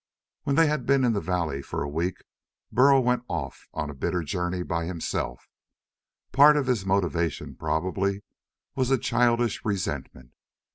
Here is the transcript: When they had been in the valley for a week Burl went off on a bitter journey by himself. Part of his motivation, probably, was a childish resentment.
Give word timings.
When 0.45 0.55
they 0.55 0.65
had 0.65 0.87
been 0.87 1.03
in 1.05 1.13
the 1.13 1.21
valley 1.21 1.61
for 1.61 1.83
a 1.83 1.87
week 1.87 2.23
Burl 2.71 3.03
went 3.03 3.21
off 3.27 3.67
on 3.71 3.91
a 3.91 3.93
bitter 3.93 4.23
journey 4.23 4.63
by 4.63 4.85
himself. 4.85 5.47
Part 6.31 6.57
of 6.57 6.65
his 6.65 6.87
motivation, 6.87 7.55
probably, 7.55 8.23
was 8.73 8.89
a 8.89 8.97
childish 8.97 9.63
resentment. 9.63 10.33